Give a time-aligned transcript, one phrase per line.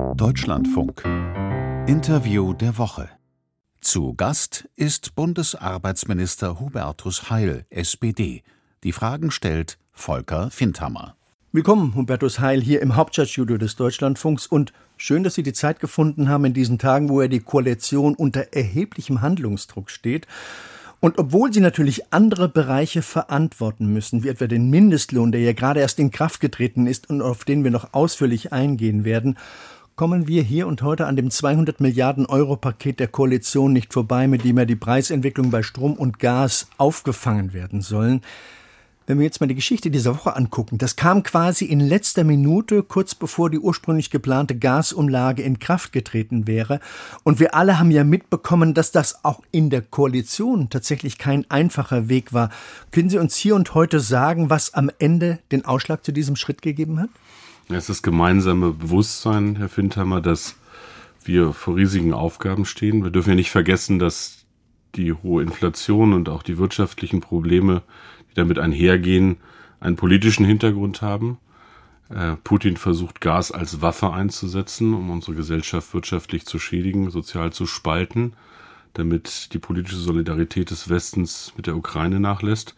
[0.00, 1.04] Deutschlandfunk.
[1.86, 3.08] Interview der Woche.
[3.80, 8.42] Zu Gast ist Bundesarbeitsminister Hubertus Heil, SPD.
[8.82, 11.16] Die Fragen stellt Volker Findhammer.
[11.52, 16.28] Willkommen, Hubertus Heil, hier im Hauptstadtstudio des Deutschlandfunks und schön, dass Sie die Zeit gefunden
[16.28, 20.26] haben in diesen Tagen, wo ja die Koalition unter erheblichem Handlungsdruck steht.
[21.00, 25.80] Und obwohl sie natürlich andere Bereiche verantworten müssen, wie etwa den Mindestlohn, der ja gerade
[25.80, 29.38] erst in Kraft getreten ist und auf den wir noch ausführlich eingehen werden,
[30.00, 34.28] kommen wir hier und heute an dem 200 Milliarden Euro Paket der Koalition nicht vorbei,
[34.28, 38.22] mit dem ja die Preisentwicklung bei Strom und Gas aufgefangen werden sollen.
[39.06, 42.82] Wenn wir jetzt mal die Geschichte dieser Woche angucken, das kam quasi in letzter Minute,
[42.82, 46.80] kurz bevor die ursprünglich geplante Gasumlage in Kraft getreten wäre.
[47.22, 52.08] Und wir alle haben ja mitbekommen, dass das auch in der Koalition tatsächlich kein einfacher
[52.08, 52.48] Weg war.
[52.90, 56.62] Können Sie uns hier und heute sagen, was am Ende den Ausschlag zu diesem Schritt
[56.62, 57.10] gegeben hat?
[57.72, 60.56] Es ist gemeinsame Bewusstsein, Herr Findhammer, dass
[61.22, 63.04] wir vor riesigen Aufgaben stehen.
[63.04, 64.44] Wir dürfen ja nicht vergessen, dass
[64.96, 67.82] die hohe Inflation und auch die wirtschaftlichen Probleme
[68.30, 69.36] die damit einhergehen,
[69.78, 71.38] einen politischen Hintergrund haben.
[72.08, 77.66] Äh, Putin versucht Gas als Waffe einzusetzen, um unsere Gesellschaft wirtschaftlich zu schädigen, sozial zu
[77.66, 78.34] spalten,
[78.94, 82.74] damit die politische Solidarität des Westens mit der Ukraine nachlässt.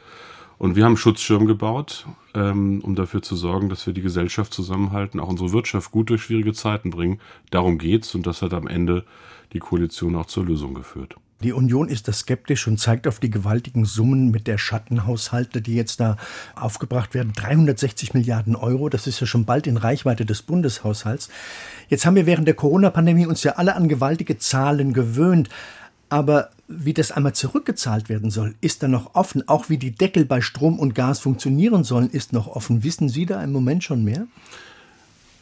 [0.62, 5.18] Und wir haben Schutzschirm gebaut, ähm, um dafür zu sorgen, dass wir die Gesellschaft zusammenhalten,
[5.18, 7.18] auch unsere Wirtschaft gut durch schwierige Zeiten bringen.
[7.50, 9.04] Darum geht's und das hat am Ende
[9.54, 11.16] die Koalition auch zur Lösung geführt.
[11.42, 15.74] Die Union ist da skeptisch und zeigt auf die gewaltigen Summen mit der Schattenhaushalte, die
[15.74, 16.16] jetzt da
[16.54, 17.32] aufgebracht werden.
[17.32, 21.28] 360 Milliarden Euro, das ist ja schon bald in Reichweite des Bundeshaushalts.
[21.88, 25.48] Jetzt haben wir während der Corona-Pandemie uns ja alle an gewaltige Zahlen gewöhnt.
[26.12, 29.48] Aber wie das einmal zurückgezahlt werden soll, ist da noch offen.
[29.48, 32.84] Auch wie die Deckel bei Strom und Gas funktionieren sollen, ist noch offen.
[32.84, 34.26] Wissen Sie da im Moment schon mehr?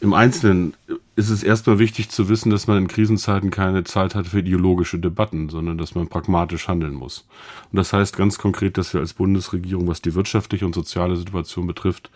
[0.00, 0.74] Im Einzelnen
[1.16, 5.00] ist es erstmal wichtig zu wissen, dass man in Krisenzeiten keine Zeit hat für ideologische
[5.00, 7.26] Debatten, sondern dass man pragmatisch handeln muss.
[7.72, 11.66] Und das heißt ganz konkret, dass wir als Bundesregierung, was die wirtschaftliche und soziale Situation
[11.66, 12.12] betrifft,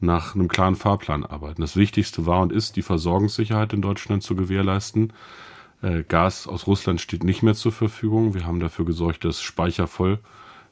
[0.00, 1.62] nach einem klaren Fahrplan arbeiten.
[1.62, 5.14] Das Wichtigste war und ist, die Versorgungssicherheit in Deutschland zu gewährleisten.
[5.82, 8.34] Äh, Gas aus Russland steht nicht mehr zur Verfügung.
[8.34, 10.18] Wir haben dafür gesorgt, dass Speicher voll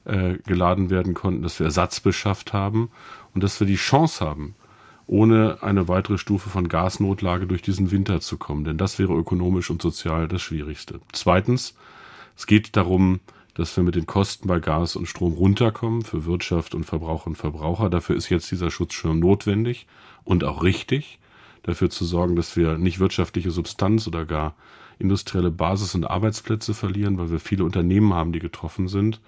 [0.05, 2.91] äh, geladen werden konnten, dass wir Ersatz beschafft haben
[3.35, 4.55] und dass wir die Chance haben,
[5.07, 8.65] ohne eine weitere Stufe von Gasnotlage durch diesen Winter zu kommen.
[8.65, 11.01] Denn das wäre ökonomisch und sozial das Schwierigste.
[11.13, 11.75] Zweitens,
[12.37, 13.21] es geht darum,
[13.55, 17.37] dass wir mit den Kosten bei Gas und Strom runterkommen für Wirtschaft und Verbraucher und
[17.37, 17.89] Verbraucher.
[17.89, 19.87] Dafür ist jetzt dieser Schutzschirm notwendig
[20.25, 21.21] und auch richtig,
[21.63, 24.55] dafür zu sorgen, dass wir nicht wirtschaftliche Substanz oder gar
[24.99, 29.21] industrielle Basis und Arbeitsplätze verlieren, weil wir viele Unternehmen haben, die getroffen sind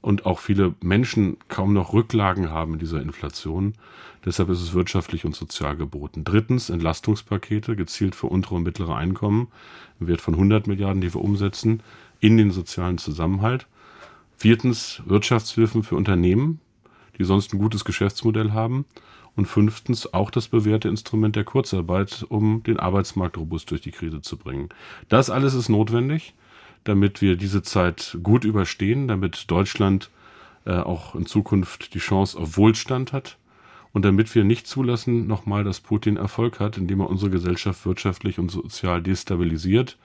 [0.00, 3.72] und auch viele Menschen kaum noch Rücklagen haben in dieser Inflation.
[4.24, 6.24] Deshalb ist es wirtschaftlich und sozial geboten.
[6.24, 9.48] Drittens Entlastungspakete gezielt für untere und mittlere Einkommen
[10.00, 11.82] im Wert von 100 Milliarden, die wir umsetzen
[12.20, 13.66] in den sozialen Zusammenhalt.
[14.36, 16.60] Viertens Wirtschaftshilfen für Unternehmen,
[17.18, 18.84] die sonst ein gutes Geschäftsmodell haben.
[19.36, 24.20] Und fünftens auch das bewährte Instrument der Kurzarbeit, um den Arbeitsmarkt robust durch die Krise
[24.22, 24.68] zu bringen.
[25.08, 26.34] Das alles ist notwendig,
[26.84, 30.10] damit wir diese Zeit gut überstehen, damit Deutschland
[30.66, 33.36] äh, auch in Zukunft die Chance auf Wohlstand hat
[33.92, 38.38] und damit wir nicht zulassen nochmal, dass Putin Erfolg hat, indem er unsere Gesellschaft wirtschaftlich
[38.38, 39.96] und sozial destabilisiert.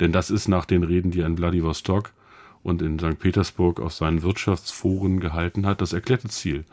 [0.00, 2.12] Denn das ist nach den Reden, die er in Vladivostok
[2.62, 3.18] und in St.
[3.18, 6.64] Petersburg auf seinen Wirtschaftsforen gehalten hat, das erklärte Ziel.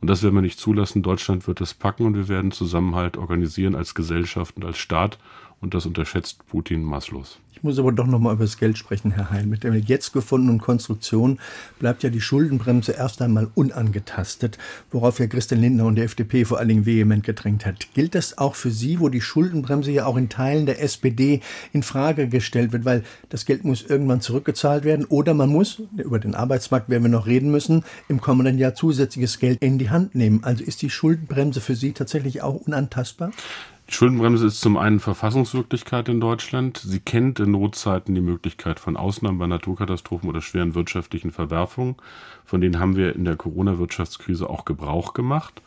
[0.00, 1.02] Und das werden wir nicht zulassen.
[1.02, 5.18] Deutschland wird das packen und wir werden Zusammenhalt organisieren als Gesellschaft und als Staat.
[5.60, 7.40] Und das unterschätzt Putin maßlos.
[7.56, 9.46] Ich muss aber doch noch mal über das Geld sprechen, Herr Heil.
[9.46, 11.38] Mit der jetzt gefundenen Konstruktion
[11.78, 14.58] bleibt ja die Schuldenbremse erst einmal unangetastet,
[14.90, 17.94] worauf ja Christian Lindner und die FDP vor allen Dingen vehement gedrängt hat.
[17.94, 21.40] Gilt das auch für Sie, wo die Schuldenbremse ja auch in Teilen der SPD
[21.72, 26.18] in Frage gestellt wird, weil das Geld muss irgendwann zurückgezahlt werden oder man muss, über
[26.18, 30.14] den Arbeitsmarkt werden wir noch reden müssen, im kommenden Jahr zusätzliches Geld in die Hand
[30.14, 30.44] nehmen.
[30.44, 33.30] Also ist die Schuldenbremse für Sie tatsächlich auch unantastbar?
[33.88, 36.78] Die Schuldenbremse ist zum einen Verfassungswirklichkeit in Deutschland.
[36.78, 41.94] Sie kennt in Notzeiten die Möglichkeit von Ausnahmen bei Naturkatastrophen oder schweren wirtschaftlichen Verwerfungen.
[42.44, 45.62] Von denen haben wir in der Corona-Wirtschaftskrise auch Gebrauch gemacht.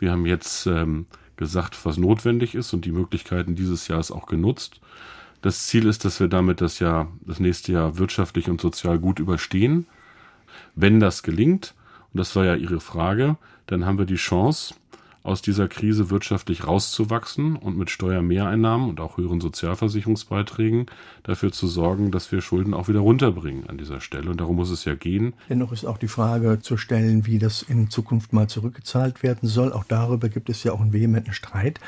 [0.00, 4.80] Wir haben jetzt ähm, gesagt, was notwendig ist und die Möglichkeiten dieses Jahres auch genutzt.
[5.40, 9.20] Das Ziel ist, dass wir damit das Jahr, das nächste Jahr wirtschaftlich und sozial gut
[9.20, 9.86] überstehen.
[10.74, 11.74] Wenn das gelingt,
[12.12, 13.36] und das war ja Ihre Frage,
[13.66, 14.74] dann haben wir die Chance,
[15.22, 20.86] aus dieser Krise wirtschaftlich rauszuwachsen und mit Steuermehreinnahmen und auch höheren Sozialversicherungsbeiträgen
[21.22, 24.30] dafür zu sorgen, dass wir Schulden auch wieder runterbringen an dieser Stelle.
[24.30, 25.34] Und darum muss es ja gehen.
[25.48, 29.72] Dennoch ist auch die Frage zu stellen, wie das in Zukunft mal zurückgezahlt werden soll.
[29.72, 31.78] Auch darüber gibt es ja auch einen vehementen Streit.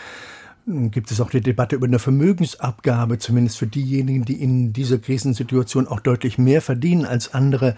[0.66, 5.86] Gibt es auch die Debatte über eine Vermögensabgabe, zumindest für diejenigen, die in dieser Krisensituation
[5.86, 7.76] auch deutlich mehr verdienen als andere.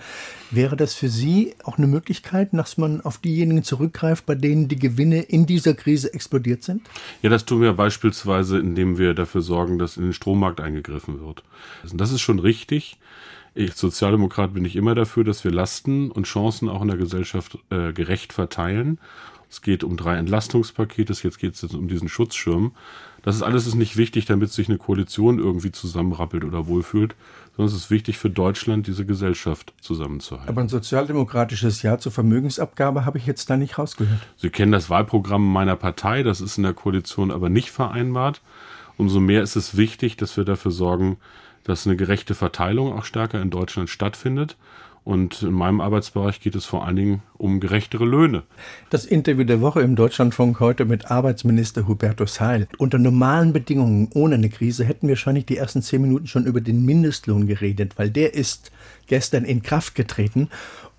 [0.53, 4.79] Wäre das für Sie auch eine Möglichkeit, dass man auf diejenigen zurückgreift, bei denen die
[4.79, 6.83] Gewinne in dieser Krise explodiert sind?
[7.23, 11.43] Ja, das tun wir beispielsweise, indem wir dafür sorgen, dass in den Strommarkt eingegriffen wird.
[11.93, 12.99] Das ist schon richtig.
[13.59, 17.59] Ich Sozialdemokrat bin ich immer dafür, dass wir Lasten und Chancen auch in der Gesellschaft
[17.71, 18.99] äh, gerecht verteilen.
[19.49, 22.73] Es geht um drei Entlastungspakete, jetzt geht es jetzt um diesen Schutzschirm.
[23.23, 27.15] Das ist alles ist nicht wichtig, damit sich eine Koalition irgendwie zusammenrappelt oder wohlfühlt,
[27.57, 30.51] sondern es ist wichtig für Deutschland, diese Gesellschaft zusammenzuhalten.
[30.51, 34.21] Aber ein sozialdemokratisches Ja zur Vermögensabgabe habe ich jetzt da nicht rausgehört.
[34.37, 38.43] Sie kennen das Wahlprogramm meiner Partei, das ist in der Koalition aber nicht vereinbart.
[38.99, 41.17] Umso mehr ist es wichtig, dass wir dafür sorgen,
[41.67, 44.57] dass eine gerechte Verteilung auch stärker in Deutschland stattfindet.
[45.03, 48.43] Und in meinem Arbeitsbereich geht es vor allen Dingen um gerechtere Löhne.
[48.91, 52.67] Das Interview der Woche im Deutschlandfunk heute mit Arbeitsminister Hubertus Heil.
[52.79, 56.61] Unter normalen Bedingungen, ohne eine Krise, hätten wir wahrscheinlich die ersten zehn Minuten schon über
[56.61, 58.73] den Mindestlohn geredet, weil der ist
[59.07, 60.49] gestern in Kraft getreten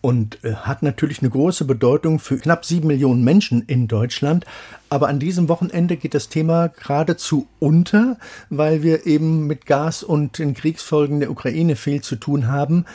[0.01, 4.45] und äh, hat natürlich eine große Bedeutung für knapp sieben Millionen Menschen in Deutschland.
[4.89, 8.17] Aber an diesem Wochenende geht das Thema geradezu unter,
[8.49, 12.85] weil wir eben mit Gas und den Kriegsfolgen der Ukraine viel zu tun haben.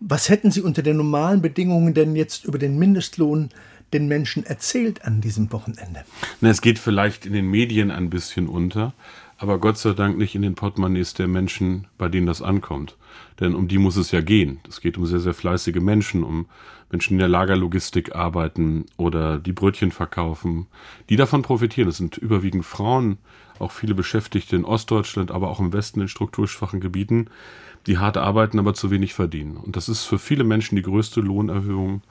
[0.00, 3.50] Was hätten Sie unter den normalen Bedingungen denn jetzt über den Mindestlohn
[3.92, 6.04] den Menschen erzählt an diesem Wochenende?
[6.40, 8.92] Na, es geht vielleicht in den Medien ein bisschen unter,
[9.38, 12.96] aber Gott sei Dank nicht in den Portemonnaies der Menschen, bei denen das ankommt.
[13.40, 14.60] Denn um die muss es ja gehen.
[14.68, 16.46] Es geht um sehr, sehr fleißige Menschen, um
[16.90, 20.66] Menschen, die in der Lagerlogistik arbeiten oder die Brötchen verkaufen,
[21.08, 21.88] die davon profitieren.
[21.88, 23.18] Das sind überwiegend Frauen,
[23.58, 27.28] auch viele Beschäftigte in Ostdeutschland, aber auch im Westen in strukturschwachen Gebieten,
[27.86, 29.56] die hart arbeiten, aber zu wenig verdienen.
[29.56, 32.02] Und das ist für viele Menschen die größte Lohnerhöhung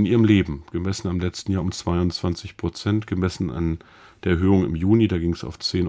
[0.00, 3.78] in ihrem Leben, gemessen am letzten Jahr um 22 Prozent, gemessen an
[4.24, 5.88] der Erhöhung im Juni, da ging es auf 10,45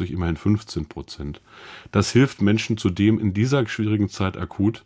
[0.00, 1.40] Euro, immerhin 15 Prozent.
[1.92, 4.84] Das hilft Menschen zudem in dieser schwierigen Zeit akut,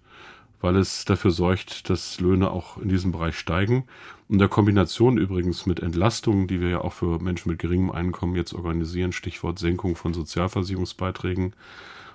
[0.61, 3.85] weil es dafür sorgt, dass Löhne auch in diesem Bereich steigen.
[4.29, 8.35] Und der Kombination übrigens mit Entlastungen, die wir ja auch für Menschen mit geringem Einkommen
[8.35, 11.55] jetzt organisieren, Stichwort Senkung von Sozialversicherungsbeiträgen,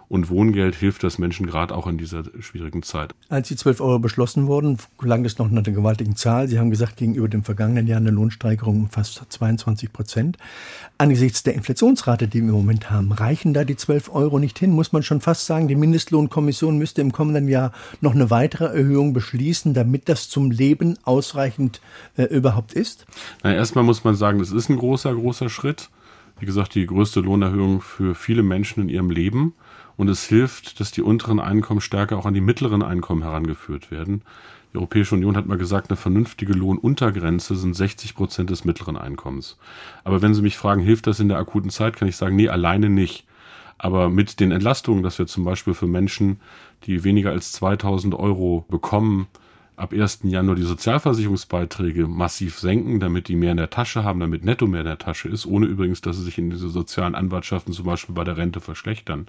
[0.10, 3.14] und Wohngeld hilft das Menschen gerade auch in dieser schwierigen Zeit.
[3.30, 6.48] Als die 12 Euro beschlossen wurden, klang es noch nach einer gewaltigen Zahl.
[6.48, 10.38] Sie haben gesagt, gegenüber dem vergangenen Jahr eine Lohnsteigerung um fast 22 Prozent.
[10.98, 14.72] Angesichts der Inflationsrate, die wir im Moment haben, reichen da die 12 Euro nicht hin?
[14.72, 17.72] Muss man schon fast sagen, die Mindestlohnkommission müsste im kommenden Jahr
[18.02, 21.82] noch eine weitere Erhöhung beschließen, damit das zum Leben ausreichend
[22.18, 23.06] äh, überhaupt ist?
[23.44, 25.90] Na, erstmal muss man sagen, das ist ein großer, großer Schritt.
[26.40, 29.54] Wie gesagt, die größte Lohnerhöhung für viele Menschen in ihrem Leben
[30.00, 34.22] und es hilft, dass die unteren Einkommen stärker auch an die mittleren Einkommen herangeführt werden.
[34.72, 39.58] Die Europäische Union hat mal gesagt, eine vernünftige Lohnuntergrenze sind 60 Prozent des mittleren Einkommens.
[40.06, 42.48] Aber wenn Sie mich fragen, hilft das in der akuten Zeit, kann ich sagen, nee,
[42.48, 43.26] alleine nicht.
[43.78, 46.40] Aber mit den Entlastungen, dass wir zum Beispiel für Menschen,
[46.86, 49.28] die weniger als 2000 Euro bekommen,
[49.80, 50.20] ab 1.
[50.24, 54.82] Januar die Sozialversicherungsbeiträge massiv senken, damit die mehr in der Tasche haben, damit netto mehr
[54.82, 58.14] in der Tasche ist, ohne übrigens, dass sie sich in diese sozialen Anwartschaften zum Beispiel
[58.14, 59.28] bei der Rente verschlechtern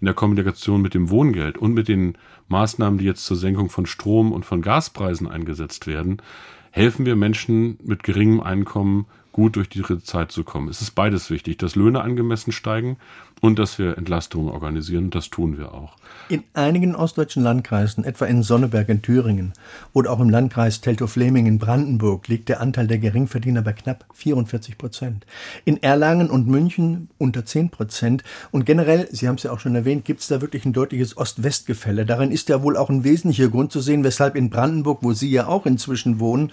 [0.00, 2.16] in der Kombination mit dem Wohngeld und mit den
[2.48, 6.22] Maßnahmen, die jetzt zur Senkung von Strom- und von Gaspreisen eingesetzt werden,
[6.70, 10.68] helfen wir Menschen mit geringem Einkommen gut durch diese Zeit zu kommen.
[10.68, 12.96] Es ist beides wichtig, dass Löhne angemessen steigen
[13.40, 15.10] und dass wir Entlastungen organisieren.
[15.10, 15.96] Das tun wir auch.
[16.28, 19.52] In einigen ostdeutschen Landkreisen, etwa in Sonneberg in Thüringen
[19.92, 24.78] oder auch im Landkreis Teltow-Fleming in Brandenburg, liegt der Anteil der Geringverdiener bei knapp 44
[24.78, 25.26] Prozent.
[25.64, 28.22] In Erlangen und München unter 10 Prozent.
[28.52, 31.16] Und generell, Sie haben es ja auch schon erwähnt, gibt es da wirklich ein deutliches
[31.16, 32.06] Ost-West-Gefälle.
[32.06, 35.30] Darin ist ja wohl auch ein wesentlicher Grund zu sehen, weshalb in Brandenburg, wo Sie
[35.30, 36.52] ja auch inzwischen wohnen,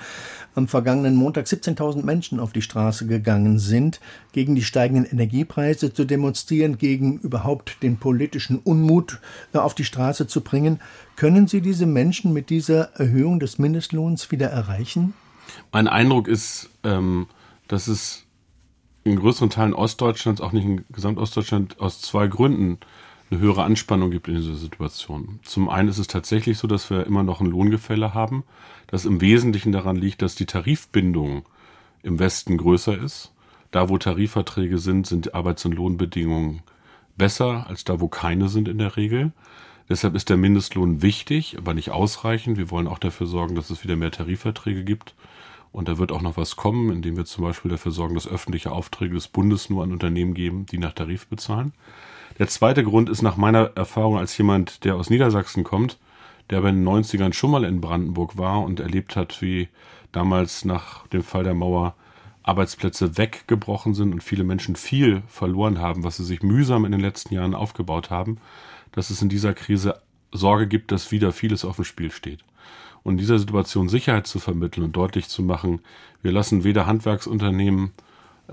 [0.56, 4.00] am vergangenen Montag 17.000 Menschen auf die Straße gegangen sind,
[4.32, 9.19] gegen die steigenden Energiepreise zu demonstrieren, gegen überhaupt den politischen Unmut
[9.53, 10.79] äh, auf die Straße zu bringen.
[11.15, 15.13] Können Sie diese Menschen mit dieser Erhöhung des Mindestlohns wieder erreichen?
[15.72, 17.27] Mein Eindruck ist, ähm,
[17.67, 18.24] dass es
[19.03, 22.79] in größeren Teilen Ostdeutschlands, auch nicht in Gesamtostdeutschland, aus zwei Gründen
[23.29, 25.39] eine höhere Anspannung gibt in dieser Situation.
[25.43, 28.43] Zum einen ist es tatsächlich so, dass wir immer noch ein Lohngefälle haben,
[28.88, 31.43] das im Wesentlichen daran liegt, dass die Tarifbindung
[32.03, 33.34] im Westen größer ist.
[33.71, 36.62] Da, wo Tarifverträge sind, sind Arbeits- und Lohnbedingungen
[37.17, 39.31] besser als da, wo keine sind in der Regel.
[39.89, 42.57] Deshalb ist der Mindestlohn wichtig, aber nicht ausreichend.
[42.57, 45.15] Wir wollen auch dafür sorgen, dass es wieder mehr Tarifverträge gibt.
[45.71, 48.71] Und da wird auch noch was kommen, indem wir zum Beispiel dafür sorgen, dass öffentliche
[48.71, 51.74] Aufträge des Bundes nur an Unternehmen geben, die nach Tarif bezahlen.
[52.39, 55.97] Der zweite Grund ist nach meiner Erfahrung als jemand, der aus Niedersachsen kommt,
[56.50, 59.69] der bei den 90ern schon mal in Brandenburg war und erlebt hat, wie
[60.12, 61.95] damals nach dem Fall der Mauer
[62.48, 67.01] Arbeitsplätze weggebrochen sind und viele Menschen viel verloren haben, was sie sich mühsam in den
[67.01, 68.38] letzten Jahren aufgebaut haben,
[68.92, 70.01] dass es in dieser Krise
[70.32, 72.39] Sorge gibt, dass wieder vieles auf dem Spiel steht.
[73.04, 75.82] Und in dieser Situation Sicherheit zu vermitteln und deutlich zu machen,
[76.22, 77.92] wir lassen weder Handwerksunternehmen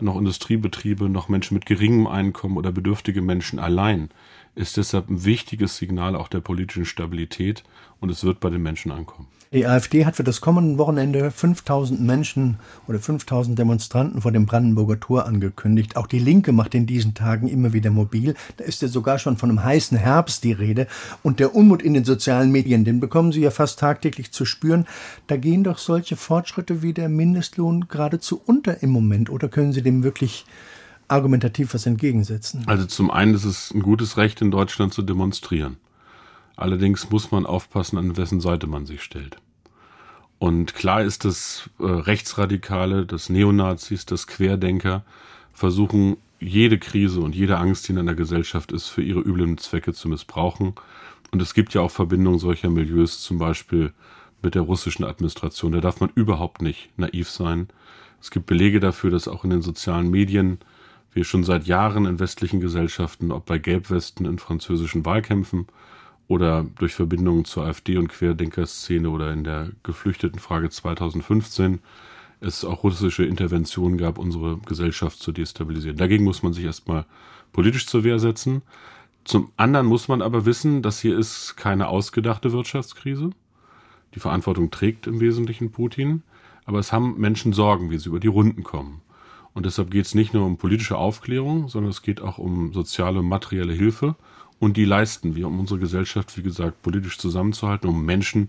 [0.00, 4.10] noch Industriebetriebe noch Menschen mit geringem Einkommen oder bedürftige Menschen allein,
[4.54, 7.64] ist deshalb ein wichtiges Signal auch der politischen Stabilität
[8.00, 9.28] und es wird bei den Menschen ankommen.
[9.54, 12.58] Die AfD hat für das kommende Wochenende 5000 Menschen
[12.88, 15.96] oder 5000 Demonstranten vor dem Brandenburger Tor angekündigt.
[15.96, 18.34] Auch die Linke macht in diesen Tagen immer wieder mobil.
[18.56, 20.88] Da ist ja sogar schon von einem heißen Herbst die Rede.
[21.22, 24.86] Und der Unmut in den sozialen Medien, den bekommen Sie ja fast tagtäglich zu spüren.
[25.28, 29.30] Da gehen doch solche Fortschritte wie der Mindestlohn geradezu unter im Moment.
[29.30, 30.46] Oder können Sie dem wirklich
[31.06, 32.64] argumentativ was entgegensetzen?
[32.66, 35.76] Also zum einen ist es ein gutes Recht in Deutschland zu demonstrieren.
[36.56, 39.36] Allerdings muss man aufpassen, an wessen Seite man sich stellt.
[40.38, 45.04] Und klar ist, dass äh, Rechtsradikale, dass Neonazis, dass Querdenker
[45.52, 49.94] versuchen, jede Krise und jede Angst, die in einer Gesellschaft ist, für ihre üblen Zwecke
[49.94, 50.74] zu missbrauchen.
[51.30, 53.92] Und es gibt ja auch Verbindungen solcher Milieus, zum Beispiel
[54.42, 55.72] mit der russischen Administration.
[55.72, 57.68] Da darf man überhaupt nicht naiv sein.
[58.20, 60.58] Es gibt Belege dafür, dass auch in den sozialen Medien
[61.12, 65.66] wir schon seit Jahren in westlichen Gesellschaften, ob bei Gelbwesten in französischen Wahlkämpfen
[66.28, 71.80] oder durch Verbindungen zur AfD und Querdenkerszene oder in der Geflüchtetenfrage 2015
[72.40, 75.96] es auch russische Interventionen gab, unsere Gesellschaft zu destabilisieren.
[75.96, 77.06] Dagegen muss man sich erstmal
[77.52, 78.62] politisch zur Wehr setzen.
[79.24, 83.30] Zum anderen muss man aber wissen, dass hier ist keine ausgedachte Wirtschaftskrise.
[84.14, 86.22] Die Verantwortung trägt im Wesentlichen Putin,
[86.66, 89.00] aber es haben Menschen Sorgen, wie sie über die Runden kommen.
[89.54, 93.20] Und deshalb geht es nicht nur um politische Aufklärung, sondern es geht auch um soziale
[93.20, 94.16] und materielle Hilfe.
[94.64, 98.48] Und die leisten wir, um unsere Gesellschaft, wie gesagt, politisch zusammenzuhalten, um Menschen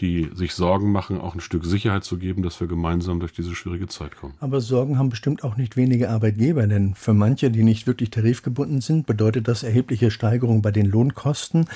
[0.00, 3.54] die sich Sorgen machen, auch ein Stück Sicherheit zu geben, dass wir gemeinsam durch diese
[3.54, 4.34] schwierige Zeit kommen.
[4.40, 8.80] Aber Sorgen haben bestimmt auch nicht wenige Arbeitgeber, denn für manche, die nicht wirklich tarifgebunden
[8.80, 11.66] sind, bedeutet das erhebliche Steigerungen bei den Lohnkosten,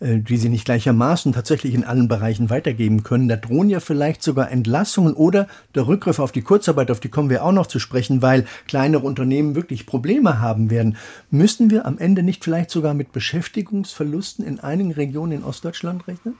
[0.00, 3.28] äh, die sie nicht gleichermaßen tatsächlich in allen Bereichen weitergeben können.
[3.28, 7.30] Da drohen ja vielleicht sogar Entlassungen oder der Rückgriff auf die Kurzarbeit, auf die kommen
[7.30, 10.96] wir auch noch zu sprechen, weil kleinere Unternehmen wirklich Probleme haben werden.
[11.30, 16.34] Müssen wir am Ende nicht vielleicht sogar mit Beschäftigungsverlusten in einigen Regionen in Ostdeutschland rechnen?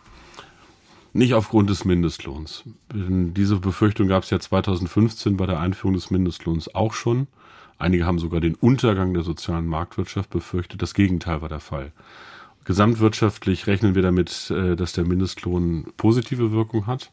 [1.14, 2.64] Nicht aufgrund des Mindestlohns.
[2.92, 7.26] Diese Befürchtung gab es ja 2015 bei der Einführung des Mindestlohns auch schon.
[7.78, 10.80] Einige haben sogar den Untergang der sozialen Marktwirtschaft befürchtet.
[10.80, 11.92] Das Gegenteil war der Fall.
[12.64, 17.10] Gesamtwirtschaftlich rechnen wir damit, äh, dass der Mindestlohn positive Wirkung hat.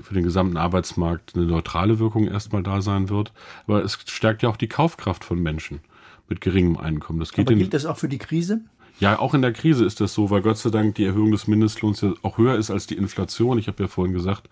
[0.00, 3.32] Für den gesamten Arbeitsmarkt eine neutrale Wirkung erstmal da sein wird.
[3.66, 5.80] Aber es stärkt ja auch die Kaufkraft von Menschen
[6.28, 7.18] mit geringem Einkommen.
[7.18, 8.62] Das geht Aber gilt das auch für die Krise?
[9.00, 11.46] Ja, auch in der Krise ist das so, weil Gott sei Dank die Erhöhung des
[11.48, 13.58] Mindestlohns ja auch höher ist als die Inflation.
[13.58, 14.50] Ich habe ja vorhin gesagt,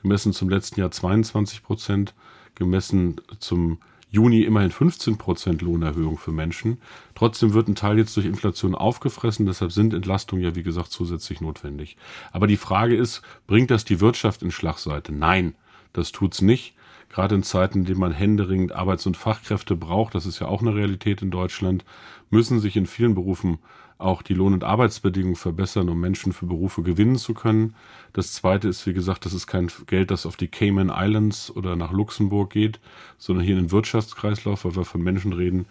[0.00, 2.14] gemessen zum letzten Jahr 22 Prozent,
[2.54, 3.78] gemessen zum
[4.08, 6.78] Juni immerhin 15 Prozent Lohnerhöhung für Menschen.
[7.16, 11.40] Trotzdem wird ein Teil jetzt durch Inflation aufgefressen, deshalb sind Entlastungen ja, wie gesagt, zusätzlich
[11.40, 11.96] notwendig.
[12.30, 15.12] Aber die Frage ist, bringt das die Wirtschaft in Schlagseite?
[15.12, 15.54] Nein,
[15.92, 16.74] das tut's nicht.
[17.10, 20.62] Gerade in Zeiten, in denen man händeringend Arbeits- und Fachkräfte braucht, das ist ja auch
[20.62, 21.84] eine Realität in Deutschland,
[22.30, 23.58] müssen sich in vielen Berufen
[23.98, 27.74] auch die Lohn- und Arbeitsbedingungen verbessern, um Menschen für Berufe gewinnen zu können.
[28.12, 31.76] Das Zweite ist, wie gesagt, das ist kein Geld, das auf die Cayman Islands oder
[31.76, 32.80] nach Luxemburg geht,
[33.18, 35.66] sondern hier in den Wirtschaftskreislauf, weil wir von Menschen reden,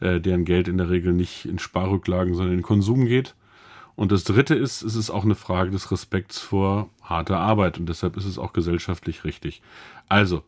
[0.00, 3.34] äh, deren Geld in der Regel nicht in Sparrücklagen, sondern in Konsum geht.
[3.94, 7.88] Und das Dritte ist, es ist auch eine Frage des Respekts vor harter Arbeit und
[7.88, 9.60] deshalb ist es auch gesellschaftlich richtig.
[10.08, 10.44] Also,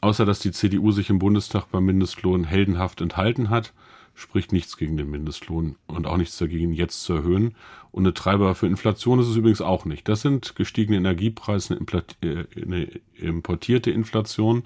[0.00, 3.72] außer dass die CDU sich im Bundestag beim Mindestlohn heldenhaft enthalten hat,
[4.14, 7.54] spricht nichts gegen den Mindestlohn und auch nichts dagegen, jetzt zu erhöhen.
[7.92, 10.08] Und eine Treiber für Inflation ist es übrigens auch nicht.
[10.08, 14.64] Das sind gestiegene Energiepreise, eine äh, importierte Inflation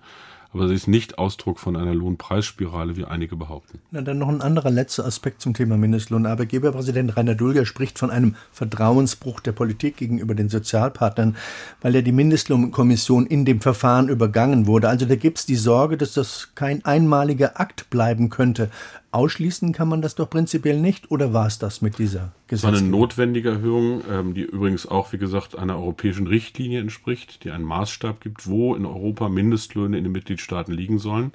[0.53, 3.79] aber sie ist nicht Ausdruck von einer Lohnpreisspirale, wie einige behaupten.
[3.91, 6.27] Na, dann noch ein anderer letzter Aspekt zum Thema Mindestlohn.
[6.27, 11.37] Arbeitgeberpräsident Rainer Dulger spricht von einem Vertrauensbruch der Politik gegenüber den Sozialpartnern,
[11.81, 14.89] weil ja die Mindestlohnkommission in dem Verfahren übergangen wurde.
[14.89, 18.71] Also da gibt es die Sorge, dass das kein einmaliger Akt bleiben könnte.
[19.13, 22.57] Ausschließen kann man das doch prinzipiell nicht, oder war es das mit dieser Gesetzgebung?
[22.57, 27.43] Es war eine notwendige Erhöhung, ähm, die übrigens auch, wie gesagt, einer europäischen Richtlinie entspricht,
[27.43, 31.33] die einen Maßstab gibt, wo in Europa Mindestlöhne in den Mitgliedstaaten liegen sollen,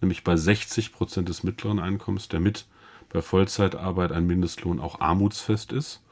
[0.00, 2.66] nämlich bei 60 Prozent des mittleren Einkommens, damit
[3.12, 6.02] bei Vollzeitarbeit ein Mindestlohn auch armutsfest ist.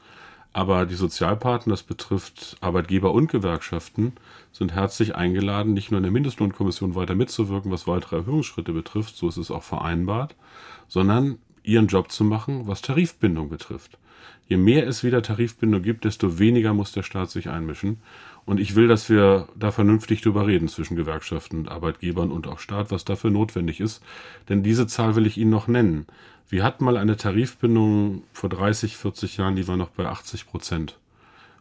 [0.57, 4.13] Aber die Sozialpartner, das betrifft Arbeitgeber und Gewerkschaften,
[4.51, 9.29] sind herzlich eingeladen, nicht nur in der Mindestlohnkommission weiter mitzuwirken, was weitere Erhöhungsschritte betrifft, so
[9.29, 10.33] ist es auch vereinbart,
[10.87, 13.99] sondern ihren Job zu machen, was Tarifbindung betrifft.
[14.47, 17.99] Je mehr es wieder Tarifbindung gibt, desto weniger muss der Staat sich einmischen.
[18.47, 22.91] Und ich will, dass wir da vernünftig drüber reden zwischen Gewerkschaften Arbeitgebern und auch Staat,
[22.91, 24.01] was dafür notwendig ist.
[24.47, 26.07] Denn diese Zahl will ich Ihnen noch nennen.
[26.47, 30.97] Wir hatten mal eine Tarifbindung vor 30, 40 Jahren, die war noch bei 80 Prozent.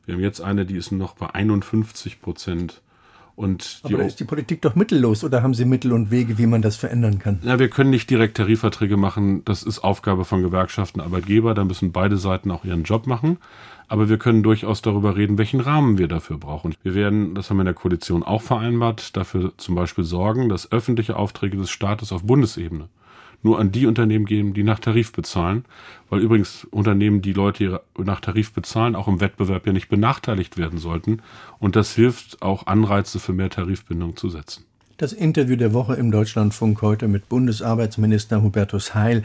[0.05, 2.83] Wir haben jetzt eine, die ist noch bei 51 Prozent.
[3.37, 6.47] Und Aber da ist die Politik doch mittellos oder haben Sie Mittel und Wege, wie
[6.47, 7.39] man das verändern kann?
[7.43, 9.45] Ja, wir können nicht direkt Tarifverträge machen.
[9.45, 11.53] Das ist Aufgabe von Gewerkschaften, Arbeitgeber.
[11.53, 13.37] Da müssen beide Seiten auch ihren Job machen.
[13.89, 16.75] Aber wir können durchaus darüber reden, welchen Rahmen wir dafür brauchen.
[16.83, 20.73] Wir werden, das haben wir in der Koalition auch vereinbart, dafür zum Beispiel sorgen, dass
[20.73, 22.89] öffentliche Aufträge des Staates auf Bundesebene
[23.47, 25.65] nur an die Unternehmen geben, die nach Tarif bezahlen.
[26.11, 30.79] Weil übrigens Unternehmen, die Leute nach Tarif bezahlen, auch im Wettbewerb ja nicht benachteiligt werden
[30.79, 31.23] sollten.
[31.59, 34.65] Und das hilft auch Anreize für mehr Tarifbindung zu setzen.
[34.99, 39.23] Das Interview der Woche im Deutschlandfunk heute mit Bundesarbeitsminister Hubertus Heil.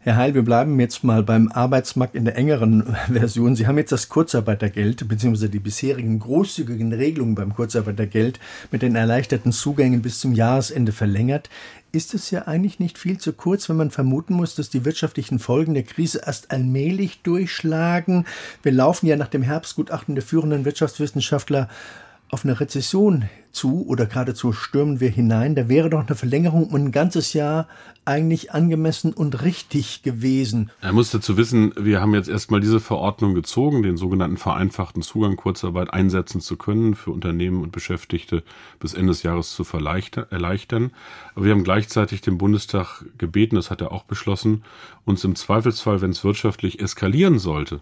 [0.00, 3.56] Herr Heil, wir bleiben jetzt mal beim Arbeitsmarkt in der engeren Version.
[3.56, 5.48] Sie haben jetzt das Kurzarbeitergeld bzw.
[5.48, 8.38] die bisherigen großzügigen Regelungen beim Kurzarbeitergeld
[8.70, 11.50] mit den erleichterten Zugängen bis zum Jahresende verlängert.
[11.90, 15.40] Ist es ja eigentlich nicht viel zu kurz, wenn man vermuten muss, dass die wirtschaftlichen
[15.40, 18.24] Folgen der Krise erst allmählich durchschlagen.
[18.62, 21.68] Wir laufen ja nach dem Herbstgutachten der führenden Wirtschaftswissenschaftler
[22.30, 26.74] auf eine Rezession zu oder geradezu stürmen wir hinein, da wäre doch eine Verlängerung um
[26.74, 27.66] ein ganzes Jahr
[28.04, 30.70] eigentlich angemessen und richtig gewesen.
[30.80, 35.36] Er muss dazu wissen, wir haben jetzt erstmal diese Verordnung gezogen, den sogenannten vereinfachten Zugang
[35.36, 38.42] Kurzarbeit einsetzen zu können, für Unternehmen und Beschäftigte
[38.78, 40.92] bis Ende des Jahres zu erleichtern.
[41.34, 44.62] Aber wir haben gleichzeitig den Bundestag gebeten, das hat er auch beschlossen,
[45.04, 47.80] uns im Zweifelsfall, wenn es wirtschaftlich eskalieren sollte,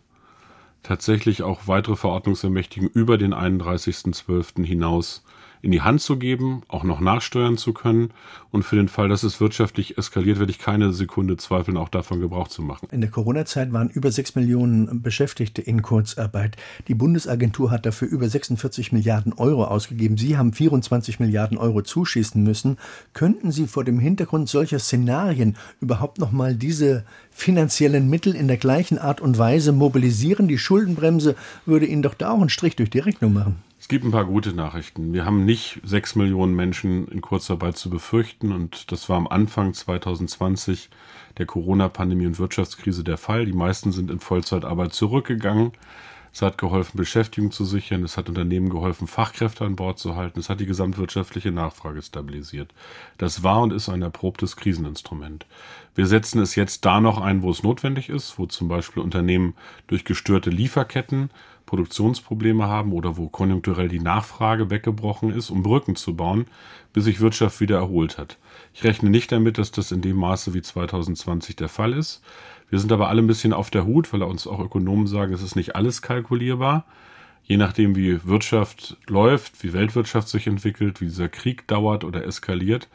[0.86, 4.64] tatsächlich auch weitere Verordnungsermächtigungen über den 31.12.
[4.64, 5.24] hinaus
[5.62, 8.10] in die Hand zu geben, auch noch nachsteuern zu können.
[8.52, 12.20] Und für den Fall, dass es wirtschaftlich eskaliert, werde ich keine Sekunde zweifeln, auch davon
[12.20, 12.88] Gebrauch zu machen.
[12.92, 16.56] In der Corona-Zeit waren über sechs Millionen Beschäftigte in Kurzarbeit.
[16.86, 20.16] Die Bundesagentur hat dafür über 46 Milliarden Euro ausgegeben.
[20.16, 22.76] Sie haben 24 Milliarden Euro zuschießen müssen.
[23.12, 27.04] Könnten Sie vor dem Hintergrund solcher Szenarien überhaupt noch mal diese
[27.36, 30.48] finanziellen Mittel in der gleichen Art und Weise mobilisieren?
[30.48, 33.56] Die Schuldenbremse würde Ihnen doch da auch einen Strich durch die Rechnung machen.
[33.78, 35.12] Es gibt ein paar gute Nachrichten.
[35.12, 39.74] Wir haben nicht sechs Millionen Menschen in Kurzarbeit zu befürchten und das war am Anfang
[39.74, 40.88] 2020
[41.36, 43.44] der Corona-Pandemie und Wirtschaftskrise der Fall.
[43.44, 45.72] Die meisten sind in Vollzeitarbeit zurückgegangen.
[46.36, 48.04] Es hat geholfen, Beschäftigung zu sichern.
[48.04, 50.38] Es hat Unternehmen geholfen, Fachkräfte an Bord zu halten.
[50.38, 52.74] Es hat die gesamtwirtschaftliche Nachfrage stabilisiert.
[53.16, 55.46] Das war und ist ein erprobtes Kriseninstrument.
[55.94, 59.54] Wir setzen es jetzt da noch ein, wo es notwendig ist, wo zum Beispiel Unternehmen
[59.86, 61.30] durch gestörte Lieferketten
[61.64, 66.44] Produktionsprobleme haben oder wo konjunkturell die Nachfrage weggebrochen ist, um Brücken zu bauen,
[66.92, 68.36] bis sich Wirtschaft wieder erholt hat.
[68.76, 72.20] Ich rechne nicht damit, dass das in dem Maße wie 2020 der Fall ist.
[72.68, 75.40] Wir sind aber alle ein bisschen auf der Hut, weil uns auch Ökonomen sagen, es
[75.40, 76.84] ist nicht alles kalkulierbar.
[77.42, 82.86] Je nachdem, wie Wirtschaft läuft, wie Weltwirtschaft sich entwickelt, wie dieser Krieg dauert oder eskaliert,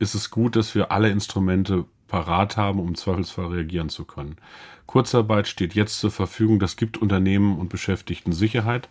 [0.00, 4.38] ist es gut, dass wir alle Instrumente parat haben, um im Zweifelsfall reagieren zu können.
[4.86, 6.58] Kurzarbeit steht jetzt zur Verfügung.
[6.58, 8.88] Das gibt Unternehmen und Beschäftigten Sicherheit.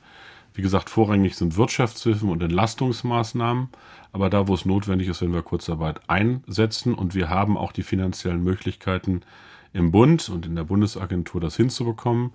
[0.57, 3.69] Wie gesagt, vorrangig sind Wirtschaftshilfen und Entlastungsmaßnahmen.
[4.11, 6.95] Aber da, wo es notwendig ist, werden wir Kurzarbeit einsetzen.
[6.95, 9.21] Und wir haben auch die finanziellen Möglichkeiten
[9.71, 12.31] im Bund und in der Bundesagentur das hinzubekommen.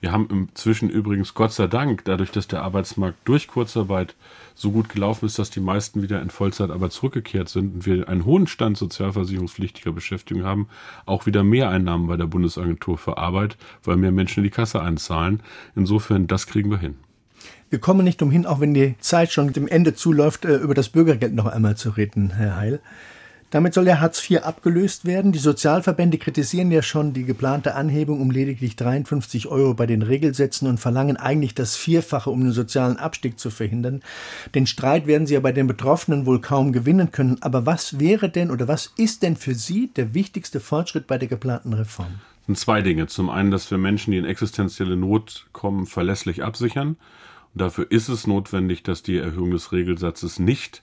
[0.00, 4.14] Wir haben inzwischen übrigens Gott sei Dank, dadurch, dass der Arbeitsmarkt durch Kurzarbeit
[4.54, 8.24] so gut gelaufen ist, dass die meisten wieder in Vollzeitarbeit zurückgekehrt sind und wir einen
[8.24, 10.68] hohen Stand sozialversicherungspflichtiger Beschäftigung haben,
[11.04, 15.42] auch wieder Mehreinnahmen bei der Bundesagentur für Arbeit, weil mehr Menschen in die Kasse einzahlen.
[15.74, 16.96] Insofern, das kriegen wir hin.
[17.70, 20.88] Wir kommen nicht umhin, auch wenn die Zeit schon dem Ende zuläuft, äh, über das
[20.88, 22.80] Bürgergeld noch einmal zu reden, Herr Heil.
[23.50, 25.30] Damit soll ja Hartz IV abgelöst werden.
[25.30, 30.68] Die Sozialverbände kritisieren ja schon die geplante Anhebung um lediglich 53 Euro bei den Regelsätzen
[30.68, 34.02] und verlangen eigentlich das Vierfache, um den sozialen Abstieg zu verhindern.
[34.54, 37.38] Den Streit werden sie ja bei den Betroffenen wohl kaum gewinnen können.
[37.40, 41.28] Aber was wäre denn oder was ist denn für Sie der wichtigste Fortschritt bei der
[41.28, 42.14] geplanten Reform?
[42.40, 43.06] Das sind zwei Dinge.
[43.06, 46.96] Zum einen, dass wir Menschen, die in existenzielle Not kommen, verlässlich absichern.
[47.56, 50.82] Dafür ist es notwendig, dass die Erhöhung des Regelsatzes nicht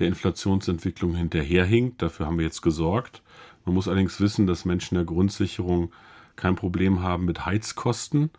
[0.00, 2.02] der Inflationsentwicklung hinterherhinkt.
[2.02, 3.22] Dafür haben wir jetzt gesorgt.
[3.64, 5.92] Man muss allerdings wissen, dass Menschen der Grundsicherung
[6.34, 8.30] kein Problem haben mit Heizkosten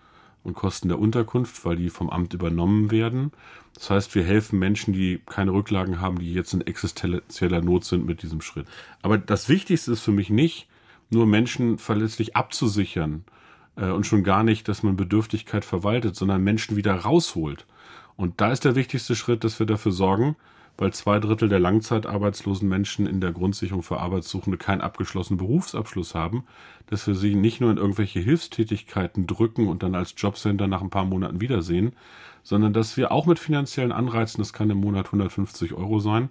[0.44, 3.32] und Kosten der Unterkunft, weil die vom Amt übernommen werden.
[3.76, 8.06] Das heißt, wir helfen Menschen, die keine Rücklagen haben, die jetzt in existenzieller Not sind
[8.06, 8.68] mit diesem Schritt.
[9.02, 10.68] Aber das Wichtigste ist für mich nicht,
[11.10, 13.24] nur Menschen verletzlich abzusichern
[13.76, 17.66] und schon gar nicht, dass man Bedürftigkeit verwaltet, sondern Menschen wieder rausholt.
[18.18, 20.36] Und da ist der wichtigste Schritt, dass wir dafür sorgen,
[20.78, 26.44] weil zwei Drittel der langzeitarbeitslosen Menschen in der Grundsicherung für Arbeitssuchende keinen abgeschlossenen Berufsabschluss haben,
[26.88, 30.90] dass wir sie nicht nur in irgendwelche Hilfstätigkeiten drücken und dann als Jobcenter nach ein
[30.90, 31.94] paar Monaten wiedersehen,
[32.44, 36.30] sondern dass wir auch mit finanziellen Anreizen, das kann im Monat 150 Euro sein,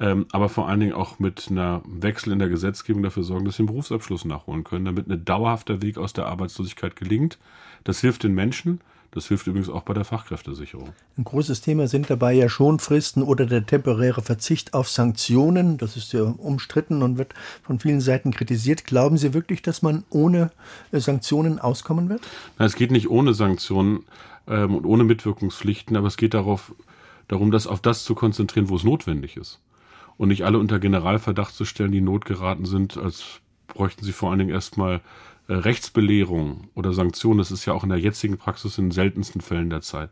[0.00, 3.56] ähm, aber vor allen Dingen auch mit einer Wechsel in der Gesetzgebung dafür sorgen, dass
[3.56, 7.38] sie den Berufsabschluss nachholen können, damit ein dauerhafter Weg aus der Arbeitslosigkeit gelingt.
[7.84, 10.90] Das hilft den Menschen, das hilft übrigens auch bei der Fachkräftesicherung.
[11.18, 15.76] Ein großes Thema sind dabei ja Schonfristen oder der temporäre Verzicht auf Sanktionen.
[15.76, 18.86] Das ist ja umstritten und wird von vielen Seiten kritisiert.
[18.86, 20.50] Glauben Sie wirklich, dass man ohne
[20.92, 22.22] äh, Sanktionen auskommen wird?
[22.58, 24.04] Na, es geht nicht ohne Sanktionen
[24.46, 26.72] ähm, und ohne Mitwirkungspflichten, aber es geht darauf,
[27.28, 29.58] darum, das auf das zu konzentrieren, wo es notwendig ist.
[30.20, 34.28] Und nicht alle unter Generalverdacht zu stellen, die not geraten sind, als bräuchten sie vor
[34.28, 35.00] allen Dingen erstmal
[35.48, 39.40] äh, Rechtsbelehrung oder Sanktionen, das ist ja auch in der jetzigen Praxis in den seltensten
[39.40, 40.10] Fällen der Zeit.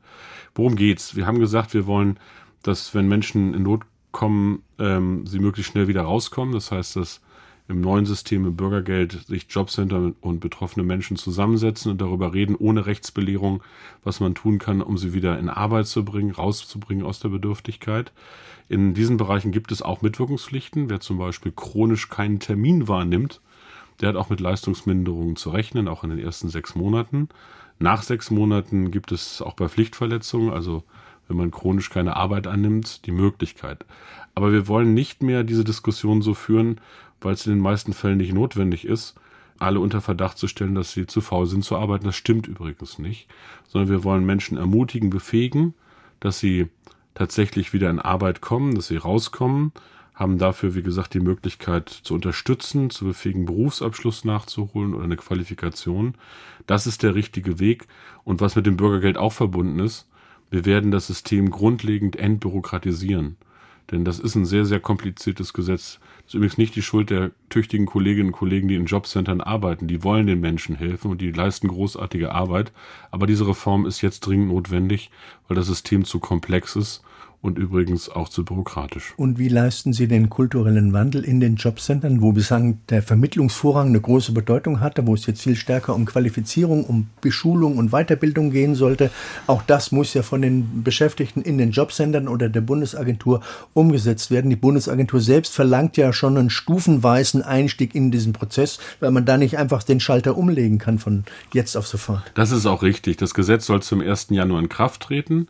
[0.54, 1.14] Worum geht's?
[1.14, 2.18] Wir haben gesagt, wir wollen,
[2.62, 6.54] dass wenn Menschen in Not kommen, ähm, sie möglichst schnell wieder rauskommen.
[6.54, 7.20] Das heißt, dass
[7.68, 12.86] im neuen System im Bürgergeld sich Jobcenter und betroffene Menschen zusammensetzen und darüber reden, ohne
[12.86, 13.62] Rechtsbelehrung,
[14.02, 18.10] was man tun kann, um sie wieder in Arbeit zu bringen, rauszubringen aus der Bedürftigkeit.
[18.70, 20.88] In diesen Bereichen gibt es auch Mitwirkungspflichten.
[20.88, 23.40] Wer zum Beispiel chronisch keinen Termin wahrnimmt,
[24.00, 27.28] der hat auch mit Leistungsminderungen zu rechnen, auch in den ersten sechs Monaten.
[27.78, 30.84] Nach sechs Monaten gibt es auch bei Pflichtverletzungen, also
[31.28, 33.84] wenn man chronisch keine Arbeit annimmt, die Möglichkeit.
[34.34, 36.80] Aber wir wollen nicht mehr diese Diskussion so führen,
[37.20, 39.14] weil es in den meisten Fällen nicht notwendig ist,
[39.58, 42.06] alle unter Verdacht zu stellen, dass sie zu faul sind zu arbeiten.
[42.06, 43.28] Das stimmt übrigens nicht,
[43.66, 45.74] sondern wir wollen Menschen ermutigen, befähigen,
[46.20, 46.68] dass sie
[47.14, 49.72] tatsächlich wieder in Arbeit kommen, dass sie rauskommen,
[50.14, 56.14] haben dafür, wie gesagt, die Möglichkeit zu unterstützen, zu befähigen, Berufsabschluss nachzuholen oder eine Qualifikation.
[56.66, 57.86] Das ist der richtige Weg.
[58.24, 60.08] Und was mit dem Bürgergeld auch verbunden ist,
[60.50, 63.36] wir werden das System grundlegend entbürokratisieren.
[63.90, 65.98] Denn das ist ein sehr, sehr kompliziertes Gesetz.
[66.18, 69.88] Das ist übrigens nicht die Schuld der tüchtigen Kolleginnen und Kollegen, die in Jobcentern arbeiten.
[69.88, 72.72] Die wollen den Menschen helfen und die leisten großartige Arbeit.
[73.10, 75.10] Aber diese Reform ist jetzt dringend notwendig,
[75.46, 77.02] weil das System zu komplex ist
[77.40, 79.14] und übrigens auch zu bürokratisch.
[79.16, 84.00] Und wie leisten Sie den kulturellen Wandel in den Jobcentern, wo bislang der Vermittlungsvorrang eine
[84.00, 88.74] große Bedeutung hatte, wo es jetzt viel stärker um Qualifizierung, um Beschulung und Weiterbildung gehen
[88.74, 89.10] sollte?
[89.46, 93.40] Auch das muss ja von den Beschäftigten in den Jobcentern oder der Bundesagentur
[93.72, 94.50] umgesetzt werden.
[94.50, 99.36] Die Bundesagentur selbst verlangt ja schon einen stufenweisen Einstieg in diesen Prozess, weil man da
[99.36, 102.22] nicht einfach den Schalter umlegen kann von jetzt auf sofort.
[102.34, 103.16] Das ist auch richtig.
[103.16, 104.28] Das Gesetz soll zum 1.
[104.30, 105.46] Januar in Kraft treten.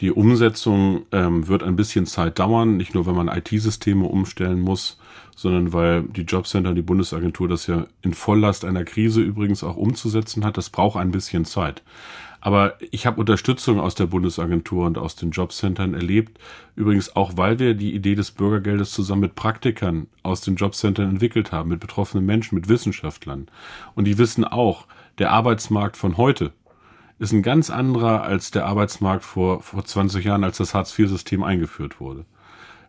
[0.00, 4.98] Die Umsetzung ähm, wird ein bisschen Zeit dauern, nicht nur, wenn man IT-Systeme umstellen muss,
[5.36, 10.44] sondern weil die Jobcenter, die Bundesagentur das ja in Volllast einer Krise übrigens auch umzusetzen
[10.44, 10.56] hat.
[10.56, 11.82] Das braucht ein bisschen Zeit.
[12.40, 16.38] Aber ich habe Unterstützung aus der Bundesagentur und aus den Jobcentern erlebt.
[16.74, 21.52] Übrigens auch, weil wir die Idee des Bürgergeldes zusammen mit Praktikern aus den Jobcentern entwickelt
[21.52, 23.48] haben, mit betroffenen Menschen, mit Wissenschaftlern.
[23.94, 24.86] Und die wissen auch,
[25.18, 26.52] der Arbeitsmarkt von heute,
[27.20, 32.00] ist ein ganz anderer als der Arbeitsmarkt vor, vor 20 Jahren, als das Hartz-IV-System eingeführt
[32.00, 32.24] wurde.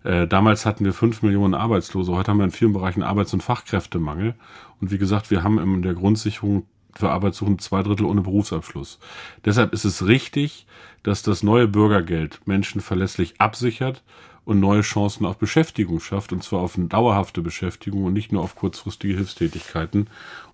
[0.03, 3.43] Äh, damals hatten wir fünf Millionen Arbeitslose, heute haben wir in vielen Bereichen Arbeits- und
[3.43, 4.35] Fachkräftemangel.
[4.79, 6.65] Und wie gesagt, wir haben in der Grundsicherung
[6.95, 8.99] für Arbeitssuchende zwei Drittel ohne Berufsabschluss.
[9.43, 10.65] Deshalb ist es richtig,
[11.03, 14.01] dass das neue Bürgergeld Menschen verlässlich absichert
[14.45, 18.43] und neue Chancen auf Beschäftigung schafft, und zwar auf eine dauerhafte Beschäftigung und nicht nur
[18.43, 20.07] auf kurzfristige Hilfstätigkeiten.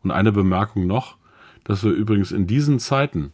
[0.04, 1.16] Und eine Bemerkung noch,
[1.64, 3.34] dass wir übrigens in diesen Zeiten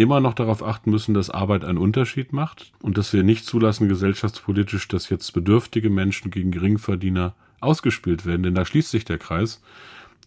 [0.00, 3.88] immer noch darauf achten müssen, dass Arbeit einen Unterschied macht und dass wir nicht zulassen
[3.88, 9.60] gesellschaftspolitisch, dass jetzt bedürftige Menschen gegen Geringverdiener ausgespielt werden, denn da schließt sich der Kreis.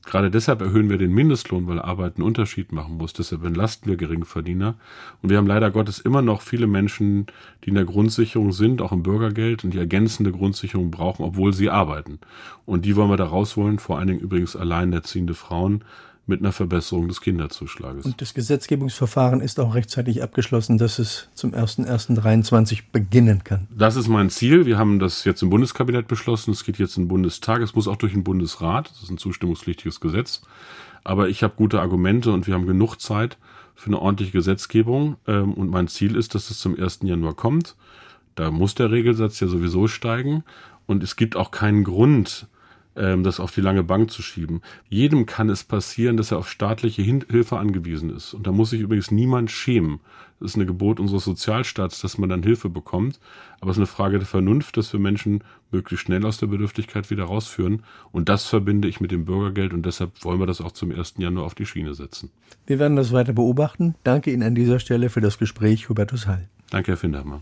[0.06, 3.14] Gerade deshalb erhöhen wir den Mindestlohn, weil Arbeit einen Unterschied machen muss.
[3.14, 4.76] Deshalb entlasten wir Geringverdiener.
[5.22, 7.28] Und wir haben leider Gottes immer noch viele Menschen,
[7.64, 11.70] die in der Grundsicherung sind, auch im Bürgergeld und die ergänzende Grundsicherung brauchen, obwohl sie
[11.70, 12.20] arbeiten.
[12.66, 15.86] Und die wollen wir da rausholen, vor allen Dingen übrigens alleinerziehende Frauen,
[16.26, 18.06] mit einer Verbesserung des Kinderzuschlages.
[18.06, 23.68] Und das Gesetzgebungsverfahren ist auch rechtzeitig abgeschlossen, dass es zum 01.01.23 beginnen kann.
[23.76, 24.66] Das ist mein Ziel.
[24.66, 26.52] Wir haben das jetzt im Bundeskabinett beschlossen.
[26.52, 27.62] Es geht jetzt in den Bundestag.
[27.62, 28.90] Es muss auch durch den Bundesrat.
[28.90, 30.42] Das ist ein zustimmungspflichtiges Gesetz.
[31.04, 33.38] Aber ich habe gute Argumente und wir haben genug Zeit
[33.76, 35.18] für eine ordentliche Gesetzgebung.
[35.28, 37.00] Ähm, und mein Ziel ist, dass es zum 1.
[37.04, 37.76] Januar kommt.
[38.36, 40.46] Da muss der Regelsatz ja sowieso steigen.
[40.86, 42.48] Und es gibt auch keinen Grund,
[42.96, 44.62] ähm, das auf die lange Bank zu schieben.
[44.90, 48.34] Jedem kann es passieren, dass er auf staatliche Hilfe angewiesen ist.
[48.34, 50.00] Und da muss sich übrigens niemand schämen.
[50.40, 53.20] Das ist eine Gebot unseres Sozialstaats, dass man dann Hilfe bekommt.
[53.62, 57.10] Aber es ist eine Frage der Vernunft, dass wir Menschen möglichst schnell aus der Bedürftigkeit
[57.10, 57.84] wieder rausführen.
[58.12, 61.16] Und das verbinde ich mit dem Bürgergeld und deshalb wollen wir das auch zum 1.
[61.18, 62.30] Januar auf die Schiene setzen.
[62.68, 63.96] Wir werden das weiter beobachten.
[64.04, 66.50] Danke Ihnen an dieser Stelle für das Gespräch, Hubertus Heil.
[66.70, 67.42] Danke, Herr Finderhammer.